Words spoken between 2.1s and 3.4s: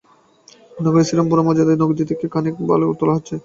মাস খানেক ধরে বালু তোলা হচ্ছে।